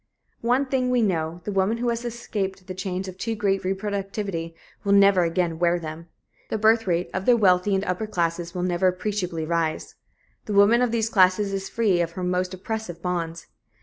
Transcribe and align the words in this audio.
One 0.41 0.65
thing 0.65 0.89
we 0.89 1.03
know 1.03 1.41
the 1.43 1.51
woman 1.51 1.77
who 1.77 1.89
has 1.89 2.03
escaped 2.03 2.65
the 2.65 2.73
chains 2.73 3.07
of 3.07 3.19
too 3.19 3.35
great 3.35 3.61
reproductivity 3.61 4.55
will 4.83 4.93
never 4.93 5.21
again 5.23 5.59
wear 5.59 5.77
them. 5.77 6.07
The 6.49 6.57
birth 6.57 6.87
rate 6.87 7.11
of 7.13 7.27
the 7.27 7.37
wealthy 7.37 7.75
and 7.75 7.83
upper 7.85 8.07
classes 8.07 8.55
will 8.55 8.63
never 8.63 8.87
appreciably 8.87 9.45
rise. 9.45 9.93
The 10.45 10.53
woman 10.53 10.81
of 10.81 10.89
these 10.89 11.07
classes 11.07 11.53
is 11.53 11.69
free 11.69 12.01
of 12.01 12.13
her 12.13 12.23
most 12.23 12.51
oppressive 12.51 12.99
bonds. 13.03 13.45